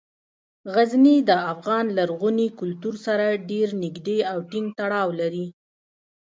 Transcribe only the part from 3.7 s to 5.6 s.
نږدې او ټینګ تړاو لري.